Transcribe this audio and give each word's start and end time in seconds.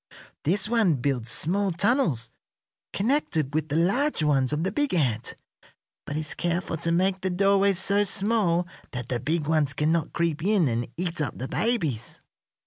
This 0.45 0.67
one 0.67 0.95
builds 0.95 1.29
small 1.29 1.71
tunnels 1.71 2.31
connected 2.91 3.53
with 3.53 3.69
the 3.69 3.75
large 3.75 4.23
ones 4.23 4.51
of 4.51 4.63
the 4.63 4.71
big 4.71 4.95
ant, 4.95 5.35
but 6.07 6.17
is 6.17 6.33
careful 6.33 6.75
to 6.77 6.91
make 6.91 7.21
the 7.21 7.29
doorways 7.29 7.77
so 7.77 8.03
small 8.03 8.65
that 8.93 9.09
the 9.09 9.19
big 9.19 9.45
ones 9.45 9.73
cannot 9.73 10.11
creep 10.11 10.43
in 10.43 10.67
and 10.67 10.87
eat 10.97 11.21
up 11.21 11.37
the 11.37 11.47
babies. 11.47 12.19